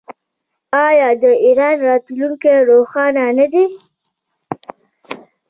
آیا 0.87 1.09
د 1.21 1.25
ایران 1.45 1.75
راتلونکی 1.87 2.53
روښانه 2.69 3.25
نه 3.37 3.45
دی؟ 3.53 3.65